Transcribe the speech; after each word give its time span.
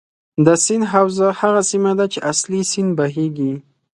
د 0.45 0.47
سیند 0.63 0.85
حوزه 0.91 1.27
هغه 1.41 1.61
سیمه 1.71 1.91
ده 1.99 2.05
چې 2.13 2.19
اصلي 2.31 2.61
سیند 2.71 2.91
بهیږي. 2.97 3.53